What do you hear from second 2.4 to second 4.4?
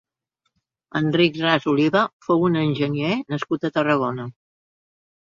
un enginyer nascut a Tarragona